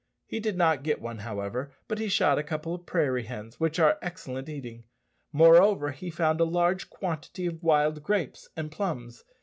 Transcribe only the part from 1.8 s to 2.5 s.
but he shot a